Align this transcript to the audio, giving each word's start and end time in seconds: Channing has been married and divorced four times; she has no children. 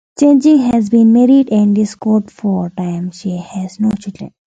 Channing 0.19 0.57
has 0.73 0.89
been 0.89 1.13
married 1.13 1.51
and 1.53 1.75
divorced 1.75 2.31
four 2.31 2.71
times; 2.71 3.19
she 3.19 3.37
has 3.37 3.79
no 3.79 3.91
children. 3.91 4.33